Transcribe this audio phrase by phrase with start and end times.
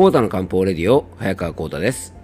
[0.00, 2.14] コータの漢方レディオ早川コータです。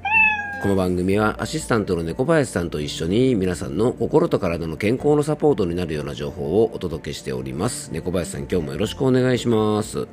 [0.63, 7.91] この番組はアシスタントの猫林さんと一緒に皆さんの心と体の健康のサポートになるような情報をお届けしております。
[7.93, 10.09] 猫林さん今日もよろしくお願いします。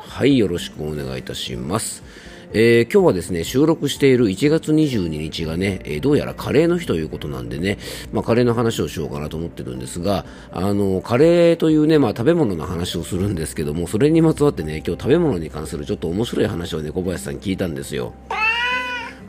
[0.00, 2.02] はいよろしくお願いいたします。
[2.52, 7.78] えー、今日はですね、収録している1月22日がね、えー、どうやらカレーの日ということなんでね、
[8.12, 18.12] まあ、カレーの話をしようかなと思ってるんですが、あの、カレーというね、まあ、食べ物の話をするんですけども、それにまつわってね、今日食べ物に関するちょっと面白い話をね、小林さん聞いたんですよ。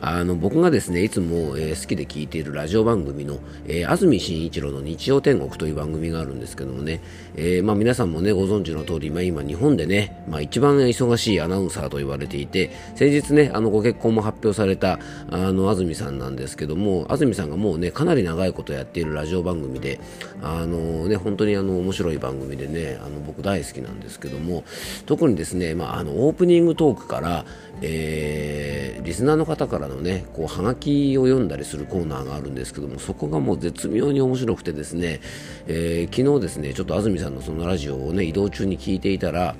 [0.00, 7.00] あの僕がですねいつも、えー、好きで聞いているラジオ番組の、えー、安住紳一郎の日曜天国という番組があるんですけどもね、
[7.36, 19.98] えー、まあ、皆さんもねご存知の通り、まあ、今日本でね、まあ、一番忙しいアナウンサーと言われていて先日ねあのご結婚も発表されたあの安住さんなんですけども安住さんがもうねかなり長いことやっているラジオ番組で
[20.42, 24.64] あのね本当にあの面白い番組でねあの僕大好きなんですけども
[25.06, 27.44] 特にですね、まあ、あのオープニングトークから、
[27.82, 35.20] え、リスナーの方からのねこうはがきを読んだりするコーナーがあるんですけどもそこがもう絶妙に面白くてですね、
[35.66, 39.56] えー、昨日ですねちょっと安住さんのそのラジオをね移動中に聞いていたら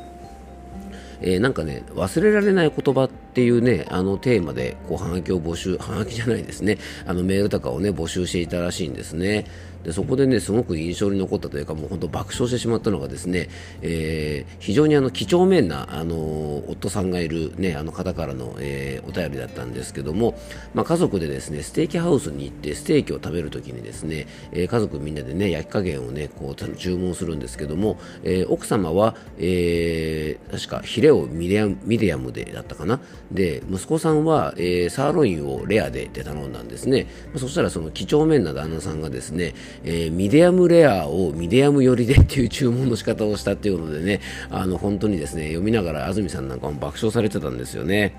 [1.21, 9.47] えー、なんかね、忘れられない言葉っていうね、あのテーマで、こう、はがきを募集、はがきじゃないですね、あのメールとかをね、募集していたらしいんですね。
[9.85, 13.49] でそこでねすごく印象に残ったというかもう本当爆笑してしまったのがですね、
[13.81, 20.39] えー、非常にあの几帳面なあの夫さんがいる、ね、あの方からの、えー、お便りだったんですけども、
[20.75, 33.01] まあ、家族でですねステーキハウスに行ってステーキを食べるときにですね、えー、家族みんなでね焼き加減をねこう注文するんですけども、え奥様は、え確かヒレをミディアムミディアムでだったかな？
[33.31, 39.55] で息子さんは、えサーロインをレアでって頼んだんですね、まあ、そしたらその几帳面な旦那さんがですね、
[39.85, 44.21] えー、ミディアムレアをミディアム寄りでっていう注文の仕方をしたっていうことでね、
[44.51, 48.15] あの本当にですね、読みながら安住さんなんかも爆笑されてたんですよね。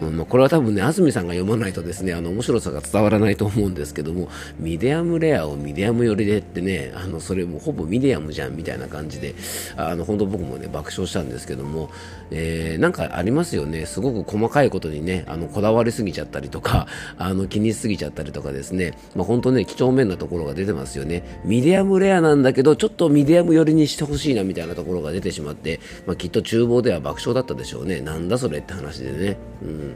[0.00, 4.28] うん、これは多分ね、安住さんが読まないとですね、あの、面白さが伝わらないと思うんですけども、
[4.58, 9.34] ミディアムレアをミディアム寄りでってね、あの、それもほぼミディアムじゃんみたいな感じで、
[9.76, 11.90] あの、本当僕もね、爆笑したんですけども、
[12.30, 16.86] えー、なんかありますよね、すごく細かいことにね、あの、こだわりすぎちゃったりとか、
[17.18, 21.40] あの、気にしすぎちゃったりとかですね、まあ、本当ね、几帳面なところが出てますよね。
[21.44, 28.00] ミディアムレアなんだけど、ちょっとミディアム寄りにしてほしいなみたいなところが出てしまって、まあ、きっと厨房では爆笑だったでしょうね。
[28.00, 29.36] なんだそれって話でね。
[29.62, 29.89] うん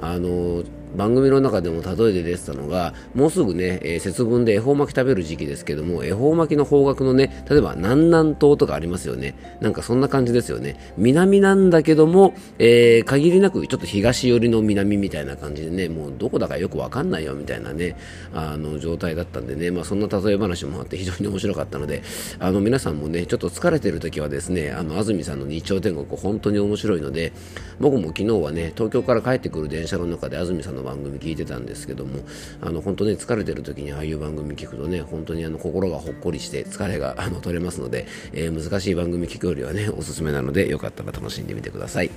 [0.00, 0.64] あの
[0.96, 9.34] 番組の中でも例えで出てたのが、もうすぐね、えー、節分で恵方巻き食べる時期ですけども、恵方巻きの方角のね、例えば南南東とかありますよね。
[9.60, 10.76] なんかそんな感じですよね。
[10.96, 17.96] 南なんだけども、えー、限りなくちょっと東寄りの南みたいな感じでね、もうどこだかよくわかんないよみたいなね、
[18.34, 22.02] あの状態だったんでね、まあそんな例え話もあって非常に面白かったので、
[22.38, 27.32] あの皆さんもね、ちょっと疲れてる時はですね、あの安住さんの日曜天国本当に面白いので、
[27.78, 32.20] 僕も昨日はね、東京から帰ってくる電車の中で安住さんの番組聞いてたんですけども
[32.60, 42.10] あの本当ね疲れてる時にああいう番組聞くとね本当にあの心がほっこりして疲れがあの取れますので、えー、難しい番組聞くよりはねおすすめなのでよかったら楽しんでみてください、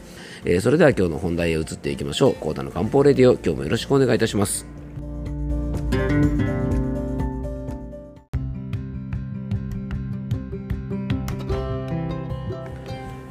[0.46, 2.34] えー、それでは今日の本題へ移っていきましょう。
[2.36, 4.66] コータの漢方レディオ今日もよろしくお願いいたします。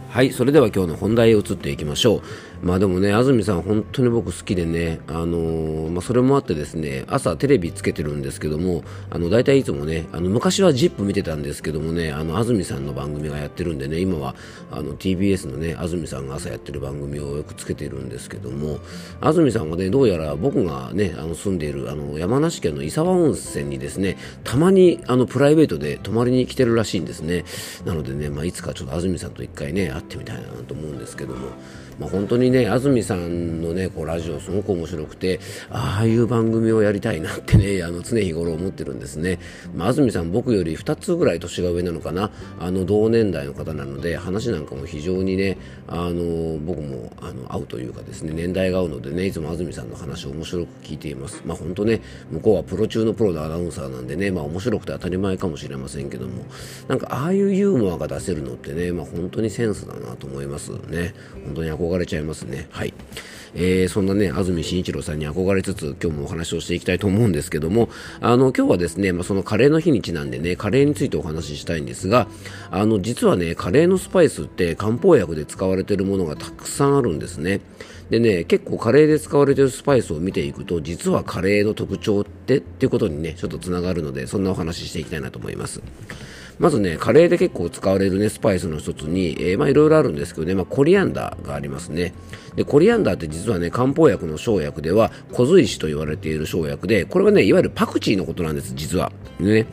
[0.09, 2.23] はい、それでは今日の本題へ移っていきましょう。
[2.63, 14.37] まあでもね、安住さん本当に僕好きでね、あのー、まあそれもあってですね、朝テレビつけてるんですけども、あの、大体いつもね、あの、昔は ZIP 見てたんですけどもね、あの、安住さんの番組がやってるんでね、今は、
[14.71, 18.79] あの、TBS のね、安住さんが朝やってる番組をよくつけてるんですけども、
[19.21, 27.45] 安住さんはね、どうやら僕がね、あの、住んでいる、あの、山梨県の伊沢温泉にですね、たまに、あの、プライベートで泊まりに来てるらしいんですね。
[27.85, 31.49] なのでね、まあ、いつかちょっと安住さんと一回ね、会ってみたいなと思うんですけども、
[31.99, 35.41] まあ、本当にね安住さんのねこうラジオすごく面白くて
[35.71, 39.41] ああいう番組をやりたいなってね あの常日頃思ってるんですね、
[39.75, 42.31] まあ、安住さん僕より2つぐらい年が上なのかな。
[42.61, 45.57] あの同年代の方なので話なんかも非常にね
[45.89, 51.43] あの僕もあの合うというかですね年代が合うのでねいつも安住さんの話を面白く聞いています。
[51.47, 52.01] まあ本当ね
[52.31, 56.45] 向こうはプロ中のプロのアナウンサーなんでねまあ面白くて当たり前かもしれませんけども。
[56.89, 61.15] なんかああいうユーモアが出せるのってねまあ本当にセンスだなと思いますね。
[61.47, 62.42] 本当に憧れちゃいます。
[62.45, 62.69] ね。
[62.71, 62.95] はい。
[63.55, 67.91] えー、そんなね、安住紳一郎さんに憧れつつ、今日もお話をしていきたいと思うんですけども、
[68.21, 72.29] あの、今日はですね、まあ、そのカレーの日にちなんでね、カレーについてお話ししたいんですが、
[72.71, 77.61] あの、実はね、カレーのスパイスって漢方薬で使われているものがたくさんあるんですね。
[78.11, 85.83] でね、結構カレーで使われているスパイスを見ていくと、実はカレーの特徴ってっていうことにね、ちょっとつながるので、そんなお話ししていきたいなと思います。
[86.63, 92.15] まずね、カレーで結構使われるね、スパイスの一つに、えー、まあいろいろあるんですけどね、まあコリアンダーがありますね。
[92.55, 99.11] で、コリアンダーって実はね、漢方薬の生薬では、小髄石と言われている生薬で、これはね、いわゆるパクチーのことなんです、実は。
[99.41, 99.67] ね。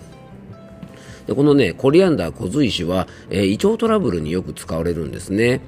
[1.28, 5.62] でこのね、コリアンダー小髄石は、えー、胃腸トラブルによく使われるんですね。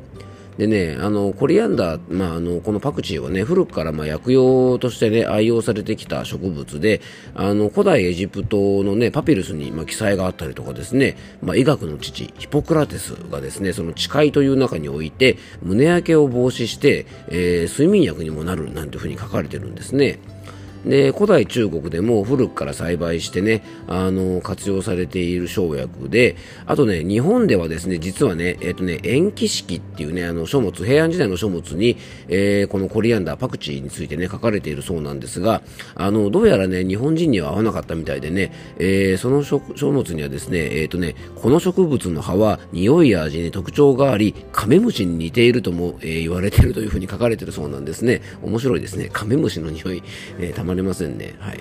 [0.57, 7.01] でね、あのコリアンダー、まあ、あのこのパクチーはね古くからまあ薬用としてね愛用されてきた植物で
[7.33, 20.19] あの古代エジプトのねパピルスにまあ記載があったりとかですね、まあ、医学の父ヒポクラテスがですねその誓いという中において胸焼けを防止して、えー、睡眠薬にもなるなんていうふうに書かれてるんですね。
[20.86, 26.36] で古代中国でも古くから栽培してねあの活用されている生薬で
[26.66, 31.98] あとね日本ではですね実はねえっ、とね塩基式っていうねあの書物平安時代の書物に、
[32.28, 35.62] えー、このコリアンダーパクチーについてね書かれているそうなんですが
[35.95, 39.60] あのどうやらね日本人には合わなかったみたいでね、えー、その書
[39.92, 48.22] 物にはですねえっ、とねこの植物の葉は匂いや味に特徴がありカメムシに似ているとも、えー、言われているというふうに書かれているそうなんですね。
[48.42, 49.10] 面白いですね。
[49.12, 50.04] カメムシの匂い、
[50.39, 51.36] えー、まりませんね。
[51.40, 51.60] はい。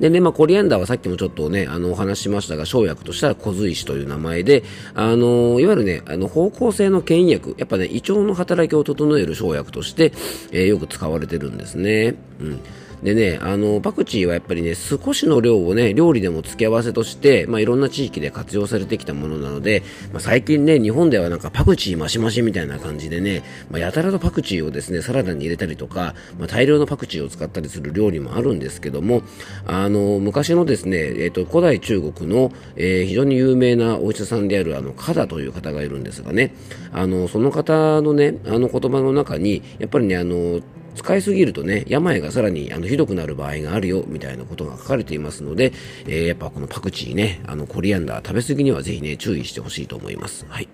[0.00, 4.64] でね、まあ、コリアンダーはさっきもちょっとね、あの、お話しましたが、生薬としたら小髄石という名前で、
[4.94, 10.12] あの、いわゆるね、あの、方向性の牽引薬、やっぱね、胃腸の働きを整える生薬として、
[10.50, 12.16] えー、よく使われてるんですね。
[12.40, 12.60] うん。
[13.02, 19.82] でね、あの、パクチーはやっぱりね、少しの量をね、料理でも付け合わせとして、まあ、いろんな地域で活用されてきたものなので、
[20.12, 29.22] まあ、最近ね、日本ではなんかパクチーマシマシみたいな感じでね、まあ、やたらとパクチーをですね、サラダに入れたりとか、まあ、大量のパクチーを使ったりする料理もあるんですけども、
[29.66, 36.54] あの、昔のですね、えっ、ー、と、古代中国の、えー、非常に有名なお医者さんである、あの、カダという方がいるんですがね、
[36.92, 40.60] あの、その方のね、あの言葉の中に、やっぱりね、あの、
[40.94, 45.72] 使いすぎるとね、病がさらにあのひどくなる場合があるよ、みたいなことが書かれていますので、
[46.06, 50.46] えー、やっぱこのパクチーね、あのコリアンダー食べ過ぎにはぜひね、注意してほしいと思います。
[50.48, 50.68] はい。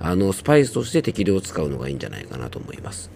[0.00, 3.10] あの、スパイスとして適量使うのがいいんじゃないかなと思います。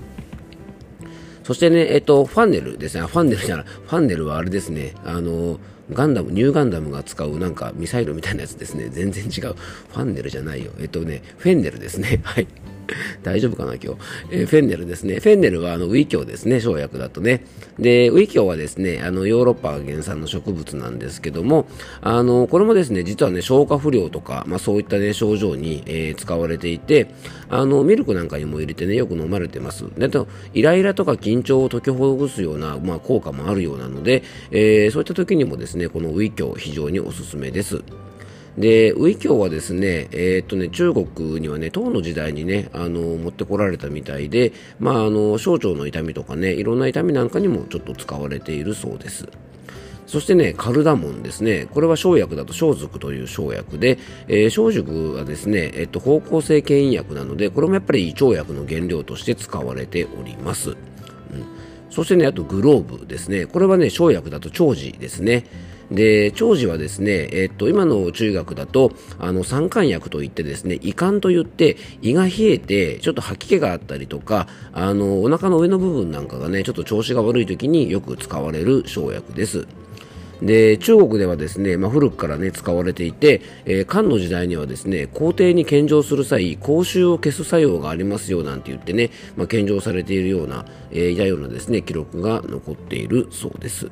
[1.45, 3.07] そしてね、えっと、ファンネルですね。
[3.07, 3.67] ファンネルじゃない。
[3.67, 4.95] ファンネルはあれですね。
[5.05, 5.59] あの、
[5.93, 8.89] ガンダム、ニューガンダムが使うなんかミサイルみたいなやつですね。
[8.91, 9.55] 全然違う。
[9.55, 10.71] ファンネルじゃないよ。
[10.81, 12.21] えっとね、フェンネルですね。
[12.23, 12.47] はい。
[13.23, 14.01] 大丈夫かな、今日？
[14.31, 15.21] えー、フェンネルですね。
[15.21, 17.45] フェンネルはあのウィキョウですね、生薬だとね。
[17.79, 21.67] で、ウィキョウはですね、あのヨーロッパ原産の植物なんですけども、
[22.01, 27.09] あの、これもですね、実はね、消化不良とか、まあそういったね、症状に、えー、使われていて、
[27.49, 29.85] あの、ミルクなんかにも入れてね、よく飲まれてます。
[29.99, 37.83] で、と、イライラとか緊張を解きほぐすような、まあ効果もあるようなので、えー、そういった時にもですね、このウィキョウ非常におすすめです。
[38.59, 49.29] で、ウイキョウはですね、えー、っとね、中国にはね、唐の時代にね、あの、持ってこられたみたいで、まあ、あの、小腸の痛みとかね、いろんな痛みなんかにもちょっと使われているそうです。
[50.07, 51.69] そしてね、カルダモンですね。
[51.71, 60.71] これは生薬だと生熟という生薬で、えー、生熟はですね、えっと、方向性牽引薬なので、これもやっぱり胃腸薬の原料として使われております。
[60.71, 60.77] うん、
[61.91, 63.47] そしてね、あとグローブですね。
[63.47, 65.45] これはね、生薬だと長寿ですね。
[65.91, 79.67] で、長寿はですね、えっと、今の中学だと、あの、酸寒薬といってですね、胃管といって、胃が冷えて、ちょっと吐き気があったりとか、あの、お腹の上の部分なんかがね、ちょっと調子が悪い時によく使われる生薬です。
[80.43, 93.91] で中国ではですね、まあ、古くからね使われていて、えー、漢の時代にはですね皇帝に献上する際口臭を消す作用がありますよなんて言ってね、まあ、献上されているような、えー、いたようなですね記録が残っているそうです。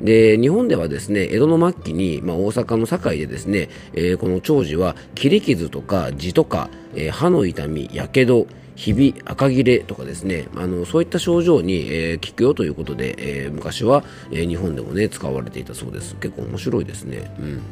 [0.00, 16.14] で日本ではですね江戸の末期に、まあ、大阪の堺でですね、えー、この長寿は切り傷とか痔とか、えー、歯の痛みやけどひび、赤切れとかですね、あのそういった症状に、えー、効くよということで、え、昔は、え、日本でもね使われていたそうです。
[16.16, 17.34] 結構面白いですね。
[17.40, 17.62] うん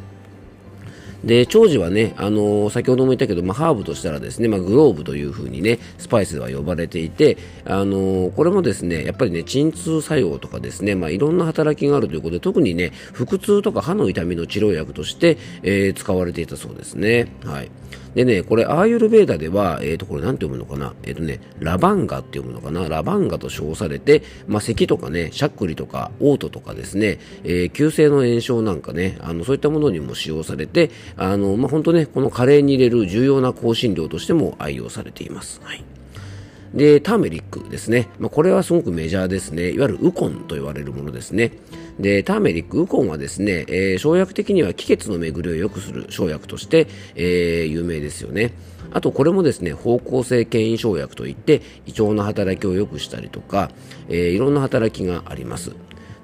[1.25, 17.27] で、長寿はね、あのー、先ほども言ったけど、まあ、ハーブとしたらですね、まあ、グローブという風にね、スパイスは呼ばれていて、あのー、これもですね、やっぱりね、鎮痛作用とかですね、まあ、いろんな働きがあるということで、特にね、腹痛とか歯の痛みの治療薬として、えー、使われていたそうですね。
[17.43, 17.71] はい。
[18.13, 20.93] でね、これ、アーユルベーダでは、えっ、と、これなんて読むのかな？
[21.03, 22.87] えっ、とね、ラバンガって読むのかな？
[22.87, 35.61] ラバンガと称されて、まあ、咳とかね、しゃっくりとか、嘔吐とかですね、えー、急性の炎症なんかね、あの、そういったものにも使用されて、あの、まあ、本当ね、このカレーに入れる重要な香辛料としても愛用されています。
[35.63, 35.83] はい。
[36.73, 38.09] で、ターメリックですね。
[38.19, 39.71] まあ、これはすごくメジャーですね。
[39.71, 41.53] いわゆるウコンと言われるものですね。
[41.99, 48.53] で、ターメリック、ウコンはですね、えー、生薬的には気血の巡りを良くする生薬として、えー、有名ですよね。
[48.91, 53.71] あとこれもですね、方向性牽引生薬といって、胃腸の働きを良くしたりとか、
[54.09, 55.71] えー、いろんな働きがあります。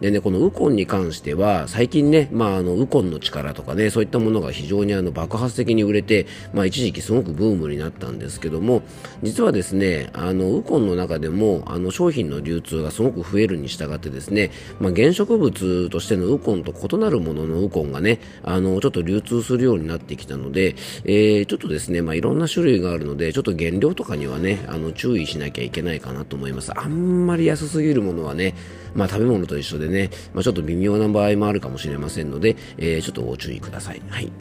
[0.01, 8.81] でね、このウコンに関しては、最近ね、まあ、あの、ウコンの力とかね、そういったものが非常にあの爆発的に売れて、まあ、一時期すごくブームになったんですけども、
[9.22, 26.72] 実はですね、あの、ウコンの中でも、あの、商品の流通がすごく増えるに従ってですね、まあ、原植物としてのウコンと異なるもののウコンがね、あの、ちょっと流通するようになってきたので、えー、ちょっとですね、まあ、いろんな種類があるので、ちょっと原料とかにはね、あの、注意しなきゃいけないかなと思います。
[26.75, 28.55] あんまり安すぎるものはね、
[28.96, 29.90] まあ、食べ物と一緒でね、
[30.33, 34.01] まあ、ちょっと微妙な場合もあるかもしれませんので、えー、ちょっとご注意ください。
[34.10, 34.31] はい。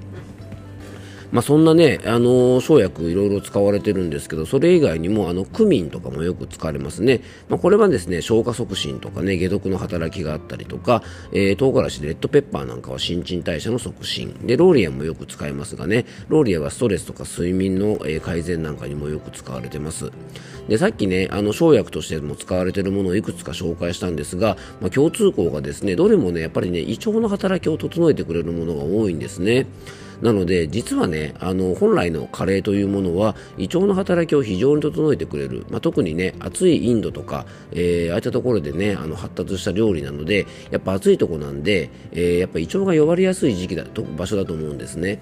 [1.32, 7.20] まあ、そんなね、あの生薬いろいろ使われてるんですけど、それ以外にも、あの、クミンとかもよく使われますね。
[7.48, 14.34] まあ、これはですね、消化促進とかね、解毒の働きがあったりとか、えー、唐辛子でレッドペッパーなんかは新陳代謝の促進。
[14.44, 20.10] で、ローリエもよく使いますがね、ローリエはストレスとか睡眠の、改善なんかにもよく使われてます。
[20.68, 29.66] で、さっきね、あの、生薬としても使われているものをいくつか紹介したんですが、まあ、共通項がですね、どれもね、やっぱりね、胃腸の働きを整えてくれるものが多いんですね。
[30.22, 45.20] なので実はねあの本来のカレーというものは胃腸の働きを非常に整えてくれる、まあ、特にね暑いインドとか、えー、ああいったところでねあの発達した料理なのでやっぱ暑いとこなんで、えー、やっぱ胃腸が弱りやすい時期だと場所だと思うんですね。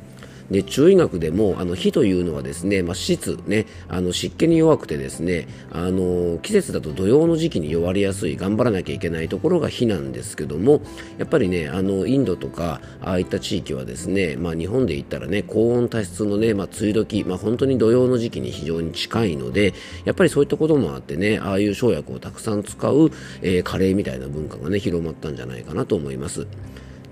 [0.51, 10.81] で中医学でもあの火というのはですね、まあ、湿、ね、あの湿気に弱くてですねあの季節だと土曜の時期に弱りやすい頑張らなきゃいけないところが火なんですけども
[11.19, 19.75] やっぱりねあのインドとかああいった地域はですね、まあ、日本で言ったらね高温多湿のね、まあ、梅雨時、まあ、本当に土曜の時期に非常に近いので
[20.05, 23.11] やっぱりそういったこともあってねああいう生薬をたくさん使う、
[23.43, 26.47] えー、カレーみたいな文化がね広まったんじゃないかなと思います。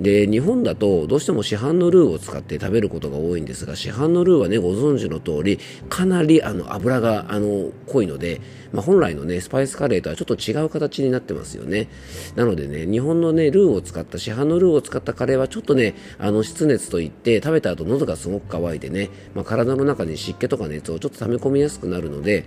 [0.00, 8.40] で日本だとどうしても市販のルーを使って食べることが多いんですが市販のルーはねご存知の通りかなりあの油があの濃いので、
[8.72, 11.88] まあ、本来のねスパイスカレーとはちょっと違う形になってますよね。
[12.34, 22.44] なのでね日本のねルーを使った市販のルーを使ったカレーはちょっとねあの湿熱といって食べた後喉がすごく乾いてね、まあ、体の中に湿気とか熱をちょっと溜め込みやすくなるので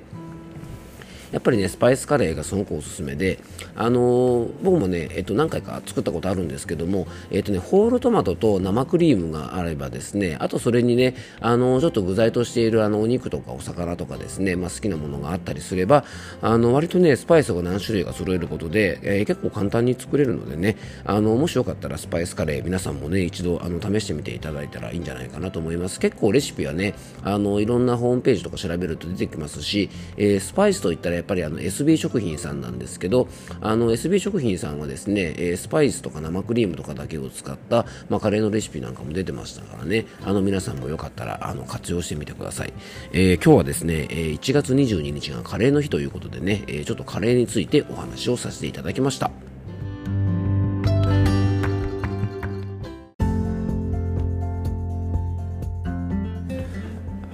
[1.32, 3.40] やっぱりね、スパイスカレーがすごくおすすめで、
[3.76, 16.04] あのー、僕もね、えっと、何回か作ったことあるんですけども、えっとね、ホールトマトと生クリームがあればですね、あとそれにね、あのー、ちょっと具材としているあの、お肉とかお魚とかですね、まあ、好きなものがあったりすれば、
[16.42, 26.00] あの、割とね、スパイスが何種類か揃えることで、えー、結構簡単に作れるのでね、あの、もしよかったらスパイスカレー、皆さんもね、一度、あの、試してみていただいたらいいんじゃないかなと思います。
[26.00, 33.28] 結構レシピはね、あの、いろんなホームページとか調べると出てきますし、えー、スパイスといったらやっぱりあの、SB 食品さんなんですけど、
[33.62, 42.74] あの SB 食品さんはですね、えスパイスとか生クリームとかだけを使った、まあ、カレーのレシピなんかも出てましたからね、あの皆さんもよかったらあの活用してみてください。
[43.12, 49.49] えー、今日はですね、え1月22日がカレーの日ということでね、えちょっとカレーについてお話をさせていただきました。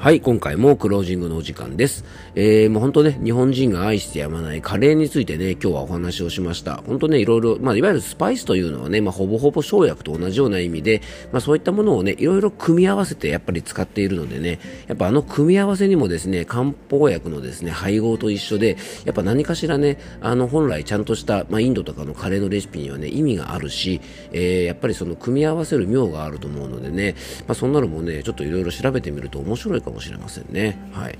[0.05, 2.05] はい、今回もクロージングのお時間です。
[2.35, 6.75] えー、もう本当ね、日本人が愛してやまないカレーについてね、今日はお話をしました。
[6.85, 24.01] 本当ね、いろいろ、まあ、いわゆるスパイスというのはね、まあ、ほぼほぼ生薬と同じような意味で、まあ、そういったものをね、いろいろ組み合わせてやっぱり使っているのでね、やっぱあの組み合わせにもですね、漢方薬のですね、配合と一緒で、やっぱ何かしらね、あの、本来ちゃんとした、まあ、インドとかのカレーのレシピにはね、意味があるし、
[24.33, 27.15] えー、やっぱりその組み合わせる妙があると思うのでね、
[27.47, 30.77] まあ、そんなのもね、ちょっといろいろ調べてみると面白いかももしれませんね。
[30.93, 31.17] はい。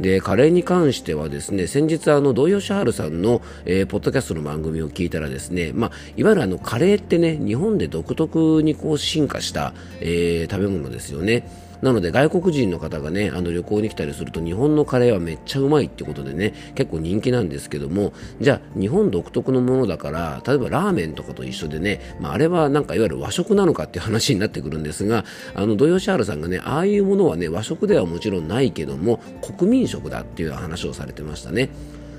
[0.00, 11.48] で、カレーに関してはですね、先日あの、土井善治さんの、えー、ポッドキャストの番組を聞いたらですね、まあ、いわゆるあの、カレーってね、日本で独特にこう進化した、えー、食べ物ですよね。
[11.82, 25.24] なので外国人の方がね、あの旅行に来たりすると日本のカレーはめっちゃうまいってことでね、結構人気なんですけども、じゃあ日本独特のものだから、例えばラーメンとかと一緒でね、まあ、あれはなんかいわゆる和食なのかっていう話になってくるんですが、
[25.54, 29.18] あの、土曜シャールさんがね、ああいうものはね、和食ではもちろんないけども、
[29.56, 31.70] 国民食だっていう話をされてましたね。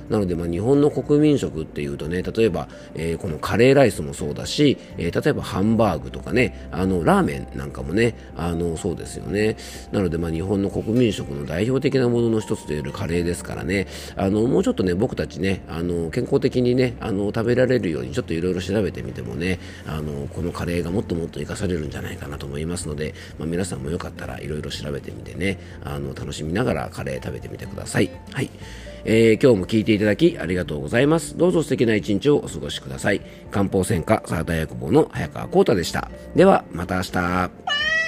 [0.09, 9.57] なので、まあ、日本の国民食っていうとね、例えば、えー、このカレーライスもそうだし、えー、例えばハンバーグとかね、あの、ラーメンなんかもね、あの、そうですよね。
[9.91, 28.09] なので、まあ、日本の国民食の代表的なものの一つといえるカレーですからね、あの、もうちょっとね、僕たちね、あの、健康的にね、あの、食べられるようにちょっといろいろ調べてみてもね、あの、このカレーがもっともっと活かされるんじゃないかなと思いますので、まあ、皆さんもよかったらいろいろ調べてみてね、あの、楽しみながらカレー食べてみてください。
[28.31, 28.49] はい。
[29.05, 31.37] えー、今日も聞いていただきありがとうございます。
[31.37, 33.21] どうぞ素敵な一日をお過ごしください。
[33.51, 36.09] 漢方専科サータ薬房の早川幸太でした。
[36.35, 38.02] では、また明日。